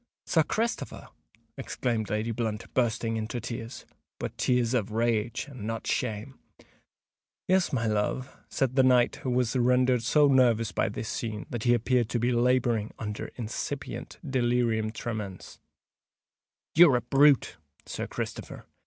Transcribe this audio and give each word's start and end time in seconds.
"Sir 0.25 0.41
Christopher!" 0.41 1.09
exclaimed 1.59 2.09
Lady 2.09 2.31
Blunt, 2.31 2.73
bursting 2.73 3.17
into 3.17 3.39
tears—but 3.39 4.35
tears 4.35 4.73
of 4.73 4.89
rage, 4.89 5.45
and 5.47 5.67
not 5.67 5.85
shame. 5.85 6.39
"Yes, 7.47 7.71
my 7.71 7.85
love," 7.85 8.35
said 8.49 8.75
the 8.75 8.81
knight, 8.81 9.17
who 9.17 9.29
was 9.29 9.55
rendered 9.55 10.01
so 10.01 10.27
nervous 10.27 10.71
by 10.71 10.89
this 10.89 11.07
scene 11.07 11.45
that 11.51 11.65
he 11.65 11.75
appeared 11.75 12.09
to 12.09 12.19
be 12.19 12.31
labouring 12.31 12.89
under 12.97 13.27
incipient 13.35 14.17
delirium 14.27 14.89
tremens. 14.91 15.59
"You're 16.73 16.95
a 16.95 17.01
brute, 17.01 17.57
Sir 17.85 18.07
Christopher!" 18.07 18.65